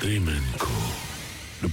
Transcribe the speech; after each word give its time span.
Dream 0.00 0.30
Co. 0.58 0.70
Le. 1.62 1.68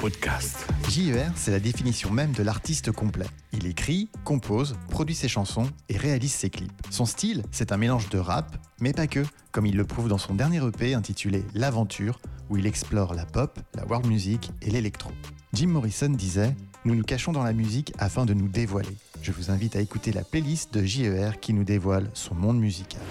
JER, 0.89 1.31
c'est 1.35 1.51
la 1.51 1.59
définition 1.59 2.11
même 2.11 2.31
de 2.31 2.43
l'artiste 2.43 2.91
complet. 2.91 3.25
Il 3.53 3.65
écrit, 3.65 4.09
compose, 4.23 4.75
produit 4.89 5.15
ses 5.15 5.27
chansons 5.27 5.69
et 5.89 5.97
réalise 5.97 6.33
ses 6.33 6.49
clips. 6.49 6.71
Son 6.89 7.05
style, 7.05 7.43
c'est 7.51 7.71
un 7.71 7.77
mélange 7.77 8.09
de 8.09 8.17
rap, 8.17 8.57
mais 8.79 8.93
pas 8.93 9.07
que, 9.07 9.23
comme 9.51 9.65
il 9.65 9.75
le 9.75 9.85
prouve 9.85 10.07
dans 10.07 10.17
son 10.17 10.35
dernier 10.35 10.65
EP 10.65 10.93
intitulé 10.93 11.43
L'Aventure, 11.53 12.19
où 12.49 12.57
il 12.57 12.67
explore 12.67 13.13
la 13.13 13.25
pop, 13.25 13.59
la 13.75 13.85
world 13.85 14.07
music 14.07 14.51
et 14.61 14.71
l'électro. 14.71 15.11
Jim 15.53 15.67
Morrison 15.67 16.09
disait 16.09 16.55
Nous 16.85 16.95
nous 16.95 17.03
cachons 17.03 17.31
dans 17.31 17.43
la 17.43 17.53
musique 17.53 17.93
afin 17.97 18.25
de 18.25 18.33
nous 18.33 18.47
dévoiler. 18.47 18.97
Je 19.21 19.31
vous 19.31 19.51
invite 19.51 19.75
à 19.75 19.81
écouter 19.81 20.11
la 20.11 20.23
playlist 20.23 20.73
de 20.73 20.83
JER 20.83 21.39
qui 21.39 21.53
nous 21.53 21.63
dévoile 21.63 22.09
son 22.13 22.35
monde 22.35 22.59
musical. 22.59 23.01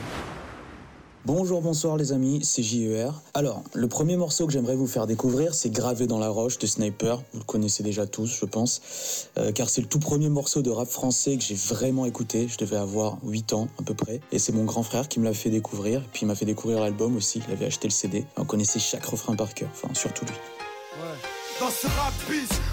Bonjour, 1.26 1.60
bonsoir 1.60 1.98
les 1.98 2.12
amis, 2.12 2.40
c'est 2.42 2.62
JER. 2.62 3.12
Alors, 3.34 3.62
le 3.74 3.88
premier 3.88 4.16
morceau 4.16 4.46
que 4.46 4.54
j'aimerais 4.54 4.74
vous 4.74 4.86
faire 4.86 5.06
découvrir, 5.06 5.54
c'est 5.54 5.68
Gravé 5.68 6.06
dans 6.06 6.18
la 6.18 6.30
roche 6.30 6.56
de 6.56 6.66
Sniper. 6.66 7.18
Vous 7.34 7.40
le 7.40 7.44
connaissez 7.44 7.82
déjà 7.82 8.06
tous, 8.06 8.38
je 8.40 8.46
pense, 8.46 9.28
euh, 9.36 9.52
car 9.52 9.68
c'est 9.68 9.82
le 9.82 9.86
tout 9.86 9.98
premier 9.98 10.30
morceau 10.30 10.62
de 10.62 10.70
rap 10.70 10.88
français 10.88 11.36
que 11.36 11.44
j'ai 11.44 11.54
vraiment 11.54 12.06
écouté. 12.06 12.48
Je 12.48 12.56
devais 12.56 12.78
avoir 12.78 13.18
8 13.22 13.52
ans 13.52 13.68
à 13.78 13.82
peu 13.82 13.92
près, 13.92 14.22
et 14.32 14.38
c'est 14.38 14.52
mon 14.52 14.64
grand 14.64 14.82
frère 14.82 15.08
qui 15.08 15.20
me 15.20 15.26
l'a 15.26 15.34
fait 15.34 15.50
découvrir. 15.50 16.02
Puis 16.10 16.22
il 16.22 16.26
m'a 16.26 16.34
fait 16.34 16.46
découvrir 16.46 16.80
l'album 16.80 17.14
aussi. 17.16 17.42
Il 17.46 17.52
avait 17.52 17.66
acheté 17.66 17.86
le 17.86 17.92
CD. 17.92 18.24
On 18.38 18.46
connaissait 18.46 18.78
chaque 18.78 19.04
refrain 19.04 19.36
par 19.36 19.52
cœur, 19.52 19.68
enfin 19.74 19.92
surtout 19.92 20.24
lui. 20.24 20.34
Dans 21.60 21.68
ce 21.68 21.86
rap 21.88 22.14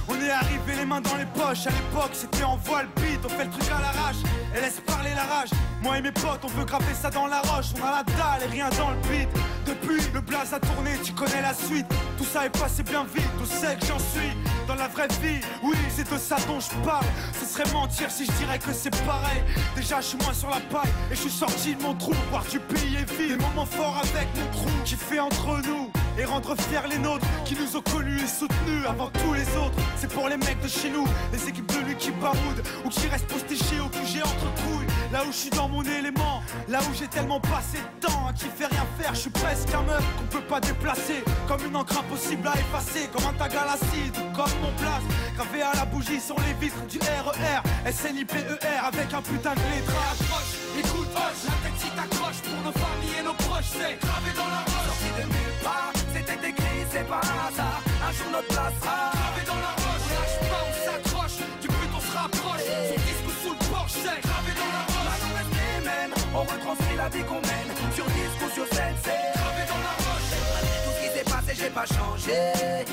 on 0.07 0.15
est 0.21 0.29
arrivé 0.29 0.75
les 0.77 0.85
mains 0.85 1.01
dans 1.01 1.17
les 1.17 1.25
poches. 1.25 1.67
À 1.67 1.71
l'époque, 1.71 2.11
c'était 2.13 2.45
en 2.45 2.55
voile 2.55 2.87
beat, 2.95 3.19
on 3.25 3.27
fait 3.27 3.43
le 3.43 3.49
truc 3.49 3.65
à 3.65 3.81
l'arrache 3.81 4.15
et 4.55 4.61
laisse 4.61 4.79
parler 4.79 5.09
la 5.13 5.23
rage. 5.23 5.49
Moi 5.83 5.97
et 5.97 6.01
mes 6.01 6.13
potes, 6.13 6.39
on 6.43 6.47
veut 6.47 6.63
graver 6.63 6.93
ça 6.93 7.09
dans 7.09 7.27
la 7.27 7.41
roche. 7.41 7.73
On 7.81 7.85
a 7.85 7.91
la 7.91 8.03
dalle 8.03 8.47
et 8.47 8.51
rien 8.51 8.69
dans 8.77 8.91
le 8.91 8.95
beat. 9.09 9.27
Depuis, 9.65 9.99
le 10.13 10.21
blaze 10.21 10.53
a 10.53 10.61
tourné, 10.61 10.91
tu 11.03 11.11
connais 11.11 11.41
la 11.41 11.53
suite. 11.53 11.85
Tout 12.17 12.23
ça 12.23 12.45
est 12.45 12.57
passé 12.57 12.81
bien 12.83 13.03
vite, 13.13 13.27
on 13.41 13.45
sait 13.45 13.75
que 13.75 13.85
j'en 13.85 13.99
suis. 13.99 14.31
Dans 14.69 14.75
la 14.75 14.87
vraie 14.87 15.09
vie, 15.21 15.41
oui, 15.63 15.75
c'est 15.93 16.09
de 16.09 16.17
ça 16.17 16.37
dont 16.47 16.61
je 16.61 16.73
parle. 16.87 17.05
Ce 17.37 17.45
serait 17.45 17.69
mentir 17.73 18.09
si 18.09 18.25
je 18.25 18.31
dirais 18.31 18.57
que 18.57 18.71
c'est 18.71 18.95
pareil. 19.05 19.43
Déjà, 19.75 19.99
je 19.99 20.07
suis 20.07 20.17
moins 20.19 20.33
sur 20.33 20.49
la 20.49 20.61
paille 20.61 20.91
et 21.11 21.15
je 21.15 21.19
suis 21.19 21.29
sorti 21.29 21.75
de 21.75 21.83
mon 21.83 21.93
trou. 21.93 22.13
Voir 22.31 22.45
du 22.45 22.59
pays 22.61 22.95
est 22.95 23.11
vide. 23.11 23.37
Des 23.37 23.43
moments 23.43 23.65
forts 23.65 24.01
avec 24.01 24.29
mon 24.33 24.49
trou 24.51 24.69
qui 24.85 24.95
fait 24.95 25.19
entre 25.19 25.61
nous 25.67 25.91
et 26.17 26.25
rendre 26.25 26.55
fiers 26.55 26.87
les 26.89 26.97
nôtres 26.97 27.25
qui 27.45 27.55
nous 27.55 27.75
ont 27.77 27.81
connus 27.81 28.19
et 28.21 28.27
soutenus 28.27 28.85
avant 28.87 29.09
tous 29.09 29.33
les 29.33 29.47
autres. 29.57 29.77
C'est 29.97 30.11
pour 30.11 30.27
les 30.27 30.37
mecs 30.37 30.61
de 30.61 30.67
chez 30.67 30.89
nous, 30.89 31.05
les 31.31 31.49
équipes 31.49 31.71
de 31.71 31.85
lui 31.85 31.95
qui 31.95 32.11
baroudent 32.11 32.63
ou 32.85 32.89
qui 32.89 33.07
restent 33.07 33.27
postés 33.27 33.79
au 33.79 33.89
QG 33.89 34.21
entre 34.23 34.53
couilles. 34.61 34.87
Là 35.11 35.23
où 35.27 35.31
je 35.31 35.37
suis 35.37 35.49
dans 35.51 35.69
mon 35.69 35.83
élément, 35.83 36.41
là 36.67 36.79
où 36.81 36.93
j'ai 36.93 37.07
tellement 37.07 37.39
passé 37.39 37.77
de 37.77 38.07
temps 38.07 38.27
à 38.27 38.33
qui 38.33 38.45
fait 38.45 38.65
rien 38.65 38.85
faire, 38.99 39.13
je 39.13 39.21
suis 39.21 39.29
presque 39.29 39.73
un 39.73 39.83
meuf 39.83 40.03
qu'on 40.17 40.37
peut 40.37 40.45
pas 40.45 40.59
déplacer, 40.59 41.23
comme 41.47 41.65
une 41.65 41.75
encre 41.75 41.99
impossible 41.99 42.47
à 42.47 42.53
effacer, 42.59 43.07
comme 43.13 43.25
un 43.25 43.33
tag 43.33 43.55
à 43.55 43.65
l'acide, 43.65 44.15
comme 44.35 44.51
mon 44.61 44.71
place, 44.77 45.03
gravé 45.35 45.61
à 45.61 45.73
la 45.75 45.85
bougie 45.85 46.19
sur 46.19 46.35
les 46.39 46.53
vitres 46.59 46.85
du 46.89 46.99
RER, 46.99 47.91
SNIPER 47.91 48.57
avec 48.85 49.13
un 49.13 49.21
putain 49.21 49.53
de 49.53 49.59
lettrage. 49.59 50.19
Écoute, 50.77 51.07
la 51.13 51.69
tête 51.69 51.77
si 51.77 51.89
t'accroches 51.89 52.41
pour 52.43 52.63
nos 52.65 52.71
familles 52.71 53.19
et 53.19 53.23
nos 53.23 53.33
proches, 53.33 53.71
c'est 53.71 53.97
gravé 53.99 54.31
dans 54.35 54.47
la 54.47 54.56
un 57.13 58.11
jour 58.11 58.27
notre 58.31 58.47
place 58.47 58.73
sera 58.81 59.11
gravé 59.13 59.41
dans 59.45 59.55
la 59.55 59.73
roche. 59.79 60.03
On 60.03 60.13
lâche 60.17 60.49
pas, 60.49 60.63
on 60.67 60.73
s'accroche, 60.85 61.37
du 61.61 61.67
but 61.67 61.91
on 61.95 62.01
se 62.01 62.17
rapproche. 62.17 62.67
Son 62.89 62.99
disque 63.07 63.29
sous 63.41 63.51
le 63.51 63.71
porche, 63.71 63.91
c'est 63.91 64.21
gravé 64.21 64.51
dans 64.59 64.71
la 64.75 64.83
roche. 64.91 65.07
Maintenant 65.07 65.33
reste 65.37 65.55
les 65.55 65.85
mêmes, 65.85 66.13
on 66.35 66.41
retranscrit 66.41 66.97
la 66.97 67.09
vie 67.09 67.23
qu'on 67.23 67.41
mène. 67.41 67.69
Sur 67.95 68.05
disque 68.05 68.41
ou 68.45 68.49
sur 68.53 68.67
scène, 68.75 68.95
c'est 69.03 69.39
gravé 69.39 69.63
dans 69.67 69.81
la 69.87 69.95
roche. 70.03 70.31
Tout 70.83 70.93
ce 70.95 70.99
qui 71.01 71.09
s'est 71.17 71.23
passé, 71.23 71.51
j'ai 71.55 71.69
pas 71.69 71.85
changé. 71.85 72.37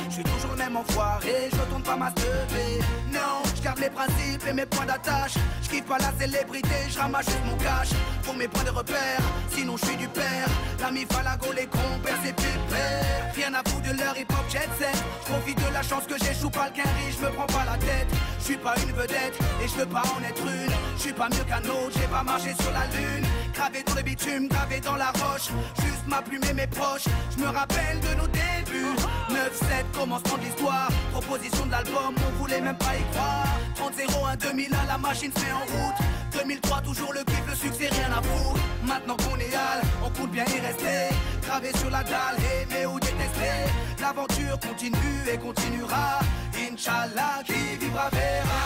Je 0.08 0.14
suis 0.14 0.24
toujours 0.24 0.52
le 0.52 0.58
même 0.58 0.76
enfoiré, 0.76 1.50
je 1.52 1.60
retourne 1.60 1.82
pas 1.82 1.96
ma. 1.96 2.10
Non, 3.10 3.42
je 3.56 3.62
garde 3.62 3.80
mes 3.80 3.90
principes 3.90 4.46
et 4.46 4.52
mes 4.52 4.66
points 4.66 4.86
d'attache. 4.86 5.34
Je 5.62 5.68
kiffe 5.68 5.86
pas 5.86 5.98
la 5.98 6.12
célébrité, 6.18 6.76
je 6.88 6.98
ramasse 6.98 7.26
juste 7.26 7.44
mon 7.46 7.56
cash 7.56 7.90
pour 8.24 8.34
mes 8.34 8.48
points 8.48 8.64
de 8.64 8.70
repère. 8.70 9.20
Sinon, 9.50 9.76
je 9.76 9.86
suis 9.86 9.96
du 9.96 10.08
père. 10.08 10.48
L'ami 10.80 11.06
Falago, 11.10 11.52
les 11.54 11.66
compères, 11.66 12.18
c'est 12.24 12.34
pépère. 12.34 13.32
Rien 13.34 13.54
à 13.54 13.62
foutre 13.68 13.82
de 13.92 13.98
leur 13.98 14.16
hip 14.16 14.26
hop 14.30 14.44
jet 14.50 14.68
set. 14.78 14.96
Je 15.26 15.32
profite 15.32 15.58
de 15.58 15.72
la 15.72 15.82
chance 15.82 16.04
que 16.06 16.16
j'échoue 16.18 16.50
pas 16.50 16.66
le 16.68 16.74
quinri, 16.74 17.06
je 17.10 17.24
me 17.24 17.30
prends 17.32 17.46
pas 17.46 17.64
la 17.64 17.76
tête. 17.78 18.08
Je 18.38 18.44
suis 18.44 18.56
pas 18.56 18.74
une 18.82 18.92
vedette 18.92 19.38
et 19.62 19.68
je 19.68 19.74
veux 19.74 19.86
pas 19.86 20.02
en 20.02 20.22
être 20.22 20.42
une. 20.42 20.72
Je 20.96 21.02
suis 21.02 21.12
pas 21.12 21.28
mieux 21.28 21.44
qu'un 21.44 21.64
autre, 21.68 21.92
j'ai 21.96 22.06
pas 22.06 22.22
marché 22.22 22.54
sur 22.60 22.72
la 22.72 22.86
lune. 22.96 23.26
Gravé 23.54 23.82
dans 23.82 23.94
le 23.94 24.02
bitume, 24.02 24.48
gravé 24.48 24.80
dans 24.80 24.96
la 24.96 25.10
roche. 25.12 25.48
Juste 25.80 26.06
ma 26.06 26.22
plume 26.22 26.44
et 26.50 26.54
mes 26.54 26.66
proches. 26.66 27.08
Je 27.36 27.42
me 27.42 27.48
rappelle 27.48 28.00
de 28.00 28.14
nos 28.20 28.28
débuts. 28.28 28.94
9-7, 29.30 29.98
commencement 29.98 30.36
de 30.36 30.42
l'histoire. 30.42 30.88
Proposition 31.12 31.66
de 31.66 31.70
l'album, 31.70 32.14
on 32.26 32.38
voulait 32.38 32.60
même 32.60 32.76
pas 32.76 32.94
y 32.96 33.02
croire. 33.12 33.46
30-01, 33.76 34.36
2001, 34.36 34.86
la 34.86 34.98
machine 34.98 35.32
met 35.36 35.52
en 35.52 35.60
route. 35.60 36.13
2003, 36.34 36.80
toujours 36.82 37.12
le 37.12 37.22
kiff, 37.24 37.46
le 37.48 37.54
succès, 37.54 37.88
rien 37.88 38.10
à 38.10 38.20
foutre. 38.22 38.60
Maintenant 38.84 39.16
qu'on 39.16 39.38
est 39.38 39.54
hal, 39.54 39.80
on 40.04 40.10
compte 40.10 40.30
bien 40.30 40.44
y 40.44 40.60
rester. 40.60 41.14
Gravé 41.42 41.70
sur 41.78 41.90
la 41.90 42.02
dalle, 42.02 42.36
aimer 42.60 42.86
ou 42.86 42.98
détester. 42.98 43.70
L'aventure 44.00 44.58
continue 44.60 45.20
et 45.32 45.38
continuera. 45.38 46.18
Inch'Allah, 46.54 47.42
qui 47.46 47.76
vivra 47.80 48.08
verra. 48.10 48.62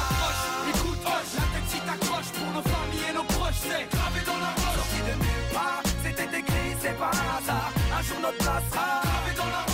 Écoute, 0.71 1.03
hoche, 1.05 1.34
la 1.37 1.47
tête 1.53 1.69
si 1.69 1.78
t'accroches 1.81 2.33
pour 2.39 2.51
nos 2.57 2.62
familles 2.62 3.07
et 3.11 3.15
nos 3.15 3.25
proches, 3.25 3.61
c'est 3.62 3.87
gravé 3.95 4.21
dans 4.27 4.39
la 4.39 4.53
roche. 4.59 4.77
Sorti 4.78 5.01
de 5.09 5.15
nulle 5.23 5.49
part, 5.53 5.83
c'était 6.03 6.39
écrit, 6.39 6.71
c'est 6.81 6.99
pas 6.99 7.11
un 7.12 7.39
hasard. 7.39 7.73
Un 7.97 8.03
jour 8.03 8.19
notre 8.23 8.39
place 8.39 8.65
sera 8.73 9.01
gravé 9.03 9.37
dans 9.37 9.47
la 9.47 9.62
roche. 9.62 9.68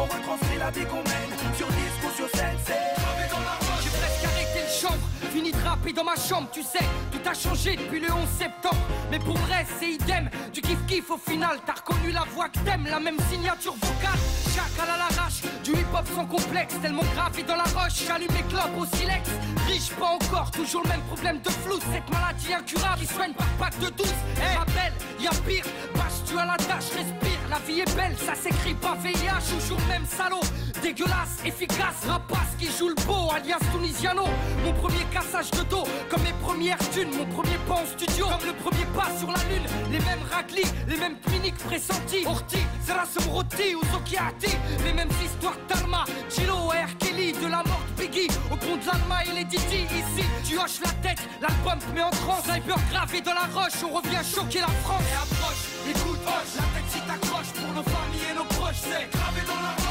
On 0.00 0.04
retranscrit 0.04 0.58
la 0.58 0.70
vie 0.70 0.84
qu'on 0.86 0.96
mène. 0.96 1.56
Sur 1.56 1.68
disque 1.68 2.02
ou 2.06 2.16
sur 2.16 2.28
scène. 2.30 2.56
J'ai 3.82 3.90
presque 3.90 4.22
le 4.22 4.88
chambre, 4.88 5.08
fini 5.32 5.52
de 5.52 5.68
rapper 5.68 5.92
dans 5.92 6.04
ma 6.04 6.16
chambre, 6.16 6.48
tu 6.52 6.62
sais, 6.62 6.84
tout 7.12 7.28
a 7.28 7.34
changé 7.34 7.76
depuis 7.76 8.00
le 8.00 8.10
11 8.10 8.28
septembre. 8.38 8.80
Mais 9.10 9.18
pour 9.18 9.36
vrai, 9.38 9.66
c'est 9.78 9.90
idem, 9.92 10.30
du 10.52 10.60
kiff 10.60 10.78
kiff 10.86 11.10
au 11.10 11.18
final, 11.18 11.58
t'as 11.66 11.74
reconnu 11.74 12.12
la 12.12 12.24
voix 12.34 12.48
que 12.48 12.58
t'aimes, 12.60 12.86
la 12.88 13.00
même 13.00 13.18
signature 13.30 13.74
vocale. 13.74 14.39
Chacal 14.54 14.88
à 14.90 14.96
l'arrache, 14.98 15.42
du 15.62 15.72
hip 15.72 15.86
hop 15.94 16.06
sans 16.14 16.26
complexe, 16.26 16.74
tellement 16.82 17.04
gravé 17.14 17.42
dans 17.44 17.56
la 17.56 17.62
roche, 17.62 18.04
j'allume 18.06 18.32
mes 18.32 18.42
clopes 18.42 18.76
au 18.78 18.96
silex. 18.96 19.30
Riche 19.68 19.90
pas 19.90 20.06
encore, 20.06 20.50
toujours 20.50 20.82
le 20.82 20.88
même 20.88 21.02
problème 21.02 21.40
de 21.40 21.50
flou, 21.50 21.78
cette 21.92 22.10
maladie 22.10 22.52
incurable 22.52 23.00
qui 23.00 23.06
soigne 23.06 23.32
par 23.34 23.46
pack 23.58 23.78
de 23.78 23.90
douce. 23.90 24.12
Ma 24.58 24.64
belle, 24.64 24.92
y'a 25.20 25.30
pire, 25.46 25.64
bâche 25.94 26.24
tu 26.26 26.36
à 26.38 26.46
la 26.46 26.56
tâche, 26.56 26.90
respire, 26.96 27.40
la 27.48 27.58
vie 27.60 27.80
est 27.80 27.96
belle, 27.96 28.16
ça 28.18 28.34
s'écrit 28.34 28.74
pas 28.74 28.96
VIH, 28.96 29.54
toujours 29.54 29.80
même 29.88 30.04
salaud, 30.06 30.42
dégueulasse, 30.80 31.38
efficace, 31.44 32.04
rapace 32.06 32.56
qui 32.58 32.66
joue 32.66 32.88
le 32.88 32.94
beau, 33.06 33.30
alias 33.34 33.58
Tunisiano. 33.72 34.24
Mon 34.64 34.72
premier 34.72 35.04
cassage 35.12 35.50
de 35.52 35.62
dos, 35.64 35.84
comme 36.08 36.22
mes 36.22 36.34
premières 36.42 36.78
thunes, 36.90 37.10
mon 37.16 37.26
premier 37.26 37.58
pas 37.68 37.74
en 37.74 37.86
studio, 37.86 38.26
comme 38.26 38.48
le 38.48 38.54
premier 38.54 38.86
pas 38.96 39.08
sur 39.18 39.28
la 39.28 39.42
lune. 39.50 39.66
Les 39.90 39.98
mêmes 40.00 40.24
raclis, 40.30 40.70
les 40.88 40.96
mêmes 40.96 41.18
cliniques 41.20 41.58
pressentis. 41.58 42.26
Orti, 42.26 42.58
Zerasum 42.84 43.28
Roti 43.30 43.74
ou 43.74 43.82
Zokiati, 43.92 44.56
les 44.84 44.92
mêmes 44.92 45.12
histoires 45.24 45.56
d'Alma, 45.68 46.04
Chilo 46.28 46.68
R. 46.68 46.96
Kelly, 46.98 47.32
de 47.32 47.46
la 47.46 47.62
mort 47.64 47.84
de 47.96 48.02
Biggie, 48.02 48.28
au 48.50 48.56
pont 48.56 48.76
de 48.76 48.86
l'Alma 48.86 49.24
et 49.24 49.34
les 49.38 49.44
Didi. 49.44 49.84
Ici, 49.84 50.24
tu 50.44 50.58
hoches 50.58 50.80
la 50.84 50.92
tête, 51.06 51.20
l'album 51.40 51.78
te 51.78 51.94
met 51.94 52.02
en 52.02 52.10
transe. 52.10 52.44
Sniper 52.44 52.76
gravé 52.90 53.20
dans 53.20 53.34
la 53.34 53.46
roche, 53.52 53.82
on 53.84 53.94
revient 53.94 54.24
choquer 54.24 54.60
la 54.60 54.72
France. 54.82 55.02
Et 55.10 55.14
approche, 55.14 55.62
écoute, 55.88 56.20
hoche, 56.26 56.54
la 56.56 56.66
tête 56.74 56.88
si 56.90 57.00
t'accroches 57.00 57.52
pour 57.54 57.72
nos 57.74 57.82
familles 57.82 58.26
et 58.30 58.34
nos 58.34 58.44
proches, 58.44 58.82
c'est 58.82 59.10
gravé 59.10 59.40
dans 59.46 59.60
la 59.60 59.70
roche. 59.76 59.89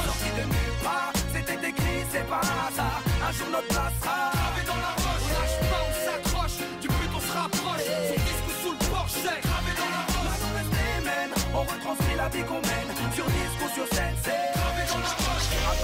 Jour 3.40 3.50
notre 3.52 3.68
place 3.68 3.96
gravé 4.04 4.62
dans 4.68 4.82
la 4.84 4.92
roche. 5.00 5.24
On 5.24 5.32
lâche 5.40 5.60
pas, 5.72 5.82
on 5.88 5.94
s'accroche, 6.04 6.58
du 6.82 6.88
but 6.88 7.12
on 7.16 7.22
se 7.24 7.32
rapproche. 7.32 7.88
Son 8.10 8.20
disque 8.28 8.52
sous 8.62 8.74
le 8.76 8.82
porche, 8.92 9.16
c'est 9.24 9.40
gravé 9.48 9.72
dans 9.80 9.92
la 9.96 10.04
roche. 10.12 10.44
Reste 10.56 10.76
les 10.76 11.00
mêmes, 11.08 11.34
on 11.56 11.64
retranscrit 11.64 12.18
la 12.20 12.28
vie 12.30 12.44
qu'on 12.44 12.62
mène. 12.68 12.90
Sur 13.16 13.26
disque 13.26 13.62
ou 13.64 13.70
sur 13.74 13.88
scène, 13.96 14.16
c'est 14.24 14.44
Gravé 14.56 14.84
dans 14.92 15.02
la 15.08 15.14
roche. 15.24 15.48
Rap 15.66 15.80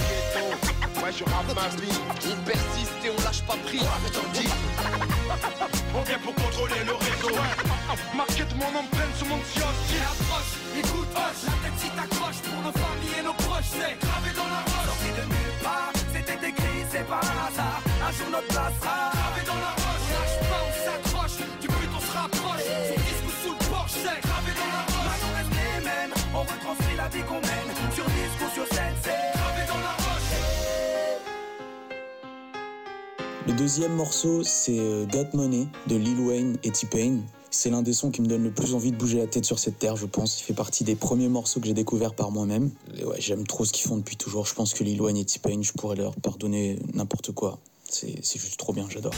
ouais 1.04 1.12
je 1.18 1.24
rappe 1.24 1.52
ma 1.56 1.68
vie 1.80 1.98
On 2.32 2.38
persiste 2.44 3.00
et 3.06 3.10
on 3.10 3.20
lâche 3.24 3.42
pas 3.44 3.58
prise 3.66 3.88
On 5.96 6.02
vient 6.02 6.20
pour 6.20 6.36
contrôler 6.36 6.82
le 6.86 6.94
réseau. 6.94 7.36
marquez 8.16 8.46
de 8.46 8.56
mon 8.56 8.72
empreinte 8.80 9.16
sur 9.18 9.28
mon 9.28 9.38
Et 9.38 9.48
siège 9.56 10.08
approche, 10.12 10.52
écoute, 10.80 11.12
hoche, 11.16 11.42
la 11.48 11.56
tête 11.64 11.78
si 11.80 11.90
t'accroches 11.90 12.42
pour 12.44 12.62
nos 12.64 12.72
familles 12.72 13.20
et 13.20 13.24
nos 13.24 13.34
proches, 13.34 13.72
c'est 13.72 13.96
gravé 14.00 14.32
dans 14.36 14.50
la 14.50 14.60
roche. 14.60 14.65
Le 33.48 33.54
deuxième 33.54 33.94
morceau, 33.94 34.44
c'est 34.44 34.80
euh, 34.80 35.06
Got 35.06 35.38
Money 35.38 35.68
de 35.88 35.96
Lil 35.96 36.20
Wayne 36.20 36.58
et 36.64 36.72
T-Pain. 36.72 37.20
C'est 37.58 37.70
l'un 37.70 37.82
des 37.82 37.94
sons 37.94 38.12
qui 38.12 38.22
me 38.22 38.28
donne 38.28 38.44
le 38.44 38.52
plus 38.52 38.74
envie 38.74 38.92
de 38.92 38.98
bouger 38.98 39.18
la 39.18 39.28
tête 39.28 39.46
sur 39.46 39.60
cette 39.60 39.80
terre, 39.80 39.96
je 39.96 40.06
pense. 40.06 40.42
Il 40.42 40.44
fait 40.44 40.54
partie 40.54 40.84
des 40.84 40.96
premiers 40.96 41.30
morceaux 41.30 41.62
que 41.62 41.68
j'ai 41.68 41.74
découverts 41.74 42.14
par 42.14 42.30
moi-même. 42.30 42.70
Et 42.98 43.06
ouais, 43.06 43.16
j'aime 43.20 43.48
trop 43.48 43.64
ce 43.64 43.72
qu'ils 43.72 43.88
font 43.88 43.96
depuis 43.96 44.18
toujours. 44.18 44.46
Je 44.46 44.54
pense 44.54 44.74
que 44.74 44.84
Lil 44.84 45.02
Wayne 45.02 45.16
et 45.16 45.24
T-Pain, 45.24 45.62
je 45.62 45.72
pourrais 45.72 45.96
leur 45.96 46.16
pardonner 46.18 46.78
n'importe 46.94 47.32
quoi. 47.32 47.60
C'est 47.90 48.20
juste 48.36 48.58
trop 48.58 48.74
bien, 48.74 48.88
j'adore. 48.90 49.14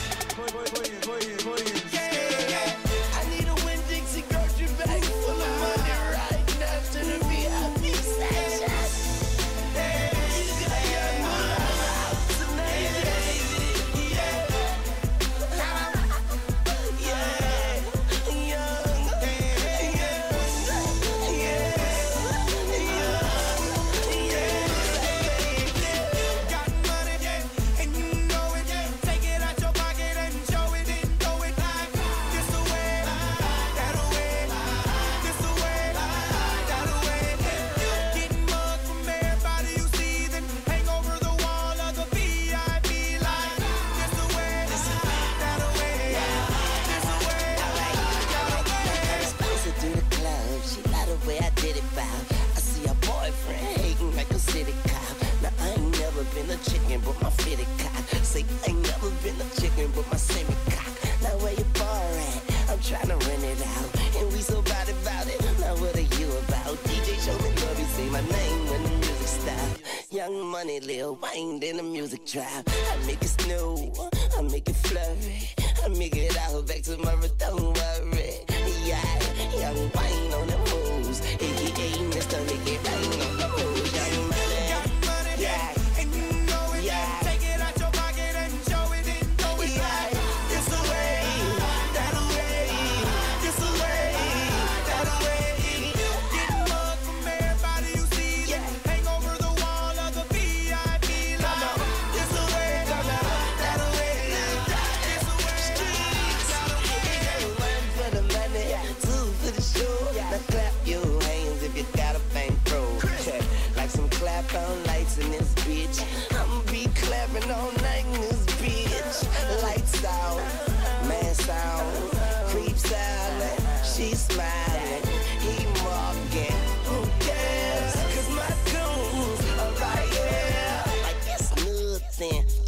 Trap. 72.28 72.68
I 72.68 73.06
make 73.06 73.22
it 73.22 73.30
snow, 73.30 73.94
I 74.38 74.42
make 74.42 74.68
it 74.68 74.76
flurry, 74.76 75.37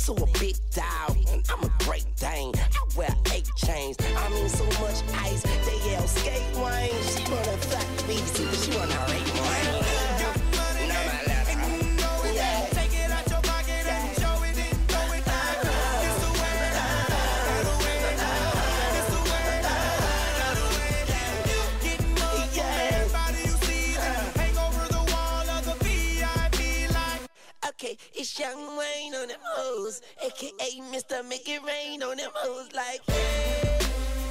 to 0.05 0.13
a 0.13 0.27
big 0.39 0.55
dog. 0.71 1.17
And 1.31 1.45
I'm 1.49 1.63
a 1.63 1.71
great 1.83 2.05
dane. 2.15 2.53
I 2.55 2.97
wear 2.97 3.09
eight 3.33 3.49
chains. 3.57 3.97
I 3.99 4.29
mean 4.29 4.49
so 4.49 4.65
aka 30.29 30.69
Mr. 30.93 31.27
Make 31.27 31.49
It 31.49 31.61
Rain 31.65 32.03
on 32.03 32.17
them 32.17 32.29
hoes. 32.35 32.69
Like, 32.75 33.01
hey, 33.07 33.79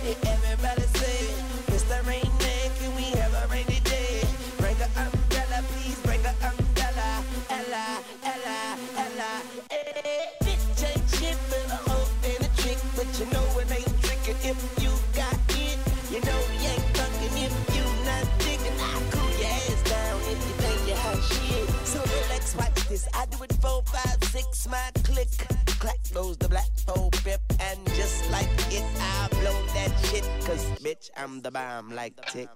hey, 0.03 0.17
everybody 0.31 0.87
say, 0.95 1.27
Mr. 1.75 2.07
Rain 2.07 2.31
Man, 2.39 2.67
can 2.79 2.95
we 2.95 3.03
have 3.19 3.35
a 3.35 3.47
rainy 3.51 3.81
day? 3.83 4.23
Bring 4.59 4.79
a 4.79 4.89
umbrella, 5.03 5.59
please 5.75 5.99
bring 6.07 6.23
a 6.23 6.35
umbrella. 6.47 7.11
Ella, 7.51 7.85
Ella, 8.23 8.59
Ella, 9.05 9.31
hey. 9.71 10.31
Bitch 10.47 10.87
ain't 10.87 11.03
shit 11.19 11.39
but 11.51 11.67
a 11.67 11.79
hoe 11.91 12.09
and 12.31 12.47
a 12.47 12.51
trick, 12.63 12.79
but 12.95 13.09
you 13.19 13.27
know 13.35 13.47
it 13.59 13.71
ain't 13.75 13.95
tricking 14.03 14.39
if 14.51 14.59
you 14.79 14.93
got 15.19 15.35
it. 15.51 15.79
You 16.15 16.21
know 16.23 16.41
you 16.63 16.79
ain't 16.79 16.89
fucking 16.95 17.35
if 17.43 17.55
you 17.75 17.85
not 18.07 18.27
digging. 18.39 18.79
I 18.79 18.95
cool 19.11 19.31
your 19.35 19.51
ass 19.51 19.83
down 19.83 20.19
if 20.31 20.39
you 20.47 20.55
think 20.63 20.79
you 20.87 20.95
hot 20.95 21.19
shit. 21.27 21.67
So 21.91 21.99
relax, 21.99 22.55
watch 22.55 22.89
this. 22.89 23.09
I 23.15 23.27
do 23.27 23.43
it 23.43 23.53
four, 23.61 23.83
five, 23.83 24.19
six, 24.31 24.69
my 24.69 24.91
click. 25.03 25.58
Clack 25.79 25.99
goes 26.13 26.37
the 26.39 26.49
black 26.49 26.69
pole 26.87 27.11
pip, 27.25 27.41
and 27.61 27.79
just 27.95 28.29
like 28.31 28.49
it, 28.71 28.85
I 29.01 29.29
blow 29.31 29.59
that 29.75 29.93
shit. 30.07 30.29
Cause 30.45 30.65
bitch, 30.81 31.11
I'm 31.17 31.41
the 31.41 31.51
bomb 31.51 31.95
like 31.95 32.15
tick, 32.27 32.49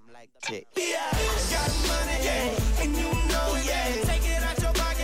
tick. 0.43 0.67
Yeah, 0.77 1.11
got 1.51 1.71
money, 1.87 2.19
yeah, 2.25 2.83
and 2.83 2.97
you 2.97 3.13
know, 3.31 3.57
yeah. 3.65 4.03
Take 4.03 4.27
it 4.29 4.43
out 4.43 4.61
your 4.61 4.73
pocket 4.73 5.02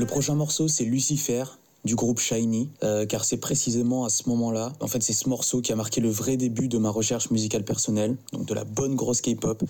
Le 0.00 0.06
prochain 0.06 0.34
morceau, 0.34 0.66
c'est 0.66 0.84
Lucifer 0.84 1.44
du 1.84 1.94
groupe 1.94 2.20
Shiny, 2.20 2.70
euh, 2.82 3.04
car 3.04 3.22
c'est 3.22 3.36
précisément 3.36 4.06
à 4.06 4.08
ce 4.08 4.30
moment-là, 4.30 4.72
en 4.80 4.86
fait 4.86 5.02
c'est 5.02 5.12
ce 5.12 5.28
morceau 5.28 5.60
qui 5.60 5.74
a 5.74 5.76
marqué 5.76 6.00
le 6.00 6.08
vrai 6.08 6.38
début 6.38 6.68
de 6.68 6.78
ma 6.78 6.88
recherche 6.88 7.30
musicale 7.30 7.64
personnelle, 7.64 8.16
donc 8.32 8.46
de 8.46 8.54
la 8.54 8.64
bonne 8.64 8.94
grosse 8.94 9.20
K-pop. 9.20 9.62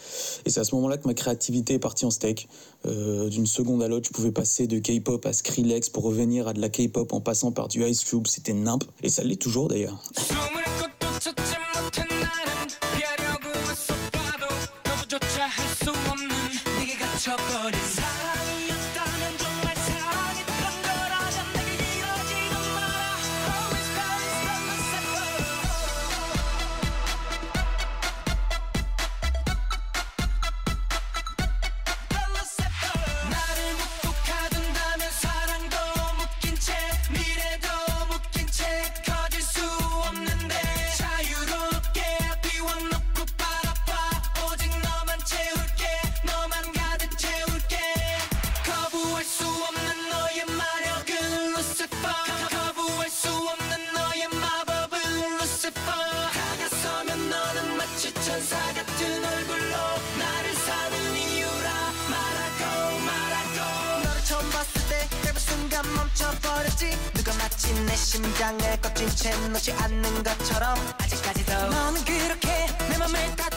Et 0.47 0.51
c'est 0.51 0.61
à 0.61 0.65
ce 0.65 0.73
moment-là 0.77 0.99
que 0.99 1.09
ma 1.09 1.15
créativité 1.15 1.75
est 1.75 1.79
partie 1.81 2.05
en 2.05 2.13
steak. 2.13 2.49
Euh, 2.87 3.29
D'une 3.29 3.47
seconde 3.47 3.83
à 3.83 3.89
l'autre, 3.89 4.07
je 4.07 4.13
pouvais 4.13 4.31
passer 4.31 4.69
de 4.69 4.79
K-pop 4.79 5.27
à 5.27 5.33
Skrillex 5.33 5.89
pour 5.89 6.05
revenir 6.05 6.47
à 6.47 6.53
de 6.53 6.61
la 6.61 6.69
K-pop 6.69 7.13
en 7.13 7.21
passant 7.21 7.51
par 7.51 7.67
du 7.67 7.85
Ice 7.85 8.05
Cube, 8.05 8.29
c'était 8.29 8.53
nimp. 8.53 8.85
Et 9.03 9.09
ça 9.09 9.25
l'est 9.25 9.35
toujours 9.35 9.67
d'ailleurs. 9.67 10.01
심장에 68.41 68.79
꽂힌 68.79 69.07
채 69.11 69.37
놓지 69.49 69.71
않는 69.73 70.23
것처럼 70.23 70.75
아직까지도 70.97 71.53
너는 71.53 72.03
그렇게 72.07 72.49
내 72.89 72.97
맘을 72.97 73.37
다 73.37 73.50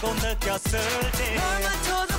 또 0.00 0.14
느꼈을 0.14 0.80
때 1.12 2.09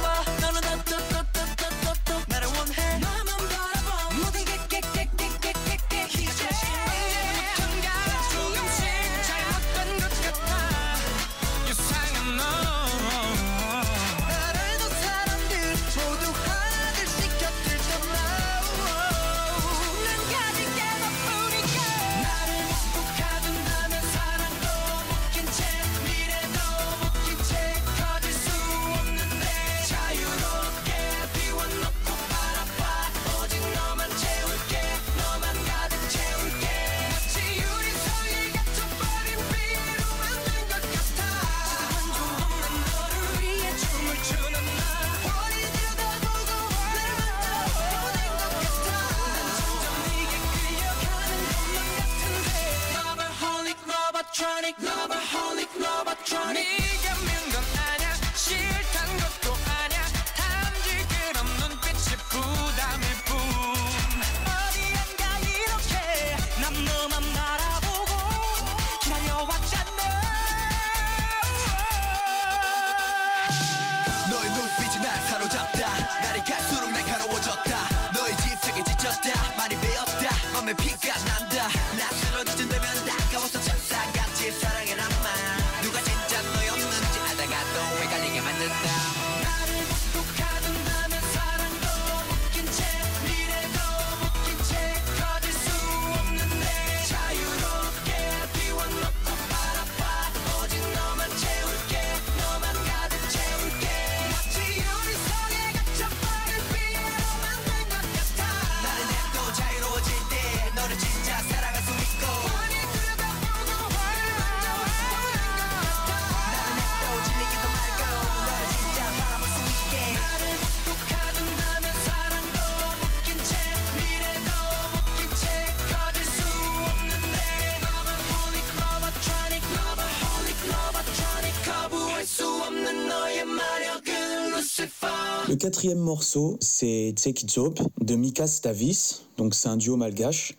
Le 135.51 135.57
quatrième 135.57 135.99
morceau, 135.99 136.55
c'est 136.61 137.13
Take 137.21 137.43
It 137.43 137.59
de 137.99 138.15
Mika 138.15 138.47
Stavis. 138.47 139.23
Donc 139.35 139.53
c'est 139.53 139.67
un 139.67 139.75
duo 139.75 139.97
malgache. 139.97 140.55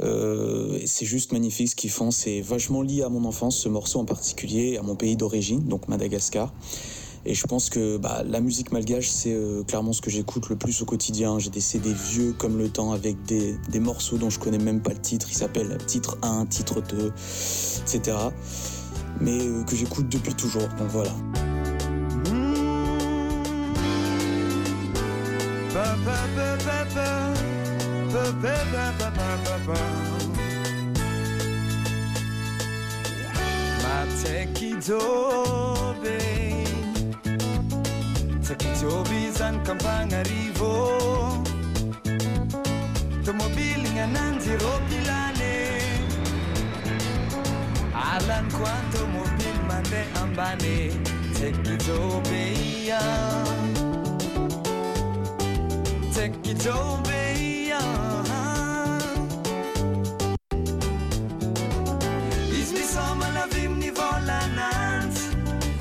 Euh, 0.00 0.80
c'est 0.86 1.04
juste 1.04 1.32
magnifique 1.32 1.68
ce 1.68 1.76
qu'ils 1.76 1.90
font. 1.90 2.10
C'est 2.10 2.40
vachement 2.40 2.80
lié 2.80 3.02
à 3.02 3.10
mon 3.10 3.26
enfance, 3.26 3.58
ce 3.58 3.68
morceau 3.68 3.98
en 3.98 4.06
particulier, 4.06 4.78
à 4.78 4.82
mon 4.82 4.96
pays 4.96 5.14
d'origine, 5.14 5.68
donc 5.68 5.88
Madagascar. 5.88 6.54
Et 7.26 7.34
je 7.34 7.46
pense 7.46 7.68
que 7.68 7.98
bah, 7.98 8.22
la 8.26 8.40
musique 8.40 8.72
malgache, 8.72 9.10
c'est 9.10 9.34
euh, 9.34 9.62
clairement 9.62 9.92
ce 9.92 10.00
que 10.00 10.08
j'écoute 10.08 10.48
le 10.48 10.56
plus 10.56 10.80
au 10.80 10.86
quotidien. 10.86 11.38
J'ai 11.38 11.50
des 11.50 11.60
CD 11.60 11.92
vieux 11.92 12.32
comme 12.32 12.56
le 12.56 12.70
temps 12.70 12.92
avec 12.92 13.22
des, 13.24 13.58
morceaux 13.78 14.16
dont 14.16 14.30
je 14.30 14.38
connais 14.38 14.56
même 14.56 14.80
pas 14.80 14.94
le 14.94 15.02
titre. 15.02 15.26
Ils 15.30 15.36
s'appellent 15.36 15.76
titre 15.86 16.16
1, 16.22 16.46
titre 16.46 16.80
2, 16.80 17.12
etc. 17.82 18.16
Mais 19.20 19.38
euh, 19.38 19.64
que 19.64 19.76
j'écoute 19.76 20.08
depuis 20.08 20.32
toujours. 20.32 20.66
Donc 20.78 20.88
voilà. 20.88 21.12
Ma 25.72 25.96
c'è 34.20 34.50
chi 34.50 34.76
giove, 34.80 36.18
c'è 38.42 38.56
chi 38.56 38.74
giove 38.78 39.14
in 39.14 39.60
campagna 39.62 40.18
arrivo. 40.18 41.40
Tomobili 43.22 43.88
in 43.88 44.10
nanzi 44.10 44.56
ropilane 44.56 45.68
Alan 47.92 48.50
quanto 48.58 49.06
mobil 49.06 49.60
mande 49.66 50.06
ambane. 50.14 51.00
Chi 51.62 51.76
giove 51.76 52.36
in 52.36 52.86
iam 52.86 53.79
tek 56.14 56.32
tövbeya 56.42 57.80
Izy 62.58 62.74
misaomalavy 62.74 63.62
amin'ny 63.66 63.90
volananjy 63.98 65.22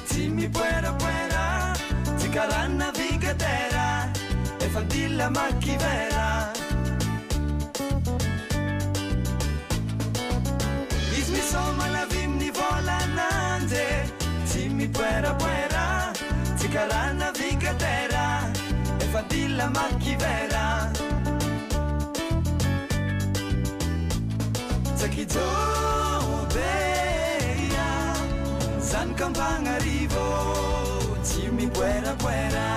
tsy 0.07 0.29
mipoerapoera 0.29 1.45
tsy 2.17 2.29
karaha 2.35 2.67
navigatera 2.67 3.87
efa 4.65 4.81
ndila 4.85 5.29
makivera 5.29 6.29
izy 11.17 11.31
misaomalavy 11.33 12.23
amin'ny 12.25 12.51
volananjy 12.57 13.85
puera 14.45 14.69
mipoerapoera 14.77 15.85
tsy 16.57 16.67
karaha 16.73 17.38
dilla 19.29 19.69
marchivera. 19.69 20.91
Tsakijoobeya 24.97 27.89
zany 28.89 29.13
kampagnarivo 29.15 30.27
tsy 31.23 31.41
miboeraboera 31.57 32.69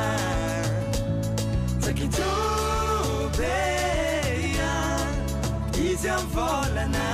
tsakijoobeya 1.81 4.73
izy 5.87 6.09
am 6.11 6.25
volana 6.35 7.07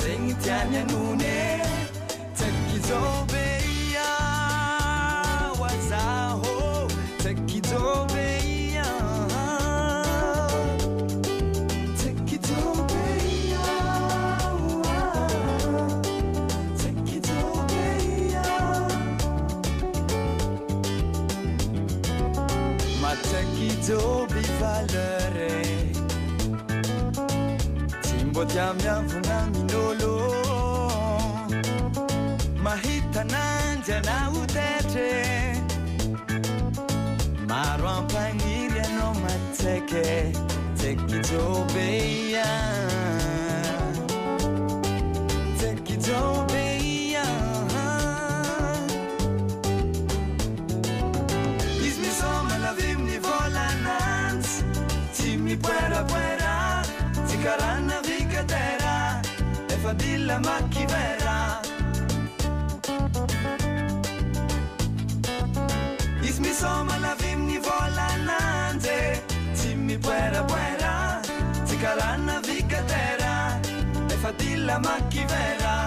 zegny 0.00 0.32
tiany 0.42 0.76
anone. 0.82 1.36
Tsakijo 2.36 3.00
atrakidoby 23.18 24.42
valere 24.60 25.52
tsy 28.02 28.16
mbotia 28.24 28.74
miavogna 28.74 29.38
min'olo 29.52 30.14
mahitananjy 32.64 33.92
anao 33.98 34.42
tetre 34.54 35.10
maro 37.48 37.88
ampagniry 37.98 38.80
anao 38.88 39.14
matseke 39.22 40.06
tsekijobe 40.76 41.88
ia 41.98 42.44
ah. 42.44 42.87
la 60.28 60.38
macchinera. 60.40 61.60
Ismi 66.20 66.52
soma 66.52 66.98
la 66.98 67.14
vimni 67.20 67.58
vola 67.58 68.08
nanze, 68.28 69.24
simmi 69.52 69.96
puera 69.96 70.42
puera, 70.44 71.20
zicarana 71.64 72.40
vicatera, 72.40 73.58
e 74.12 74.14
fadilla 74.22 74.78
macchivera. 74.78 75.77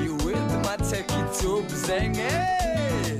You 0.00 0.14
with 0.24 0.36
my 0.64 0.76
Edmatek 0.78 1.06
Tubzeng, 1.36 2.16
eh? 2.16 3.18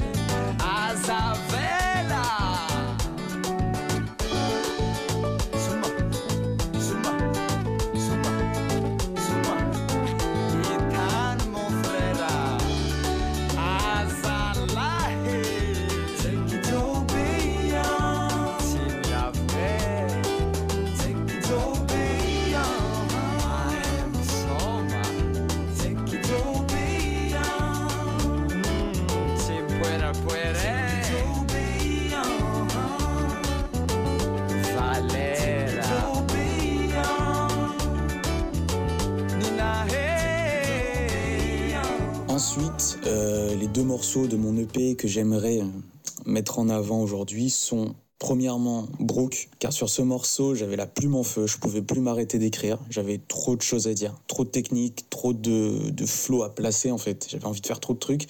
Azavela. 0.58 2.24
Euh, 43.06 43.54
les 43.54 43.66
deux 43.66 43.82
morceaux 43.82 44.26
de 44.26 44.36
mon 44.36 44.56
EP 44.56 44.96
que 44.96 45.06
j'aimerais 45.08 45.60
euh, 45.60 45.66
mettre 46.24 46.58
en 46.58 46.68
avant 46.68 47.00
aujourd'hui 47.00 47.50
sont 47.50 47.94
premièrement 48.18 48.86
Brook, 48.98 49.50
car 49.58 49.72
sur 49.72 49.88
ce 49.90 50.00
morceau 50.02 50.54
j'avais 50.54 50.76
la 50.76 50.86
plume 50.86 51.14
en 51.14 51.22
feu, 51.22 51.46
je 51.46 51.58
pouvais 51.58 51.82
plus 51.82 52.00
m'arrêter 52.00 52.38
d'écrire, 52.38 52.78
j'avais 52.88 53.20
trop 53.28 53.56
de 53.56 53.62
choses 53.62 53.86
à 53.88 53.94
dire, 53.94 54.14
trop 54.26 54.44
de 54.44 54.48
techniques, 54.48 55.08
trop 55.10 55.34
de, 55.34 55.90
de 55.90 56.06
flow 56.06 56.42
à 56.42 56.54
placer 56.54 56.90
en 56.90 56.98
fait, 56.98 57.26
j'avais 57.28 57.44
envie 57.44 57.60
de 57.60 57.66
faire 57.66 57.78
trop 57.78 57.92
de 57.92 57.98
trucs. 57.98 58.26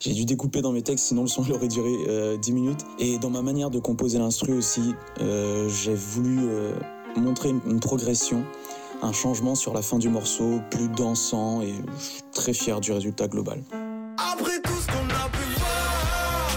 J'ai 0.00 0.12
dû 0.12 0.24
découper 0.24 0.60
dans 0.60 0.72
mes 0.72 0.82
textes, 0.82 1.06
sinon 1.06 1.22
le 1.22 1.28
son 1.28 1.48
aurait 1.50 1.68
duré 1.68 1.92
euh, 2.08 2.36
10 2.36 2.52
minutes. 2.52 2.84
Et 2.98 3.18
dans 3.18 3.30
ma 3.30 3.42
manière 3.42 3.70
de 3.70 3.78
composer 3.78 4.18
l'instru 4.18 4.52
aussi, 4.52 4.94
euh, 5.20 5.68
j'ai 5.68 5.94
voulu 5.94 6.40
montrer 7.16 7.48
une 7.48 7.80
progression 7.80 8.44
un 9.02 9.12
changement 9.12 9.54
sur 9.54 9.72
la 9.74 9.82
fin 9.82 9.98
du 9.98 10.08
morceau, 10.08 10.60
plus 10.70 10.88
dansant 10.88 11.62
et 11.62 11.74
je 11.98 12.02
suis 12.02 12.22
très 12.32 12.52
fier 12.52 12.80
du 12.80 12.92
résultat 12.92 13.28
global. 13.28 13.62
Après 14.16 14.60
tout 14.62 14.74
ce 14.74 14.86
qu'on 14.86 15.08
a 15.08 15.28
pu 15.30 15.44
voir, 15.56 16.48